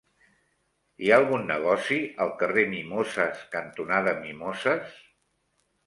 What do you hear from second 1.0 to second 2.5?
Hi ha algun negoci al